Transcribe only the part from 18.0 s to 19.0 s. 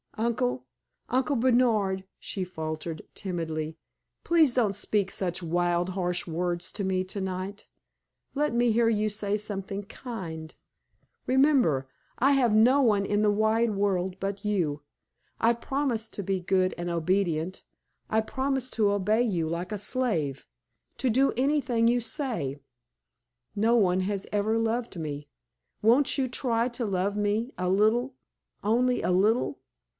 I promise to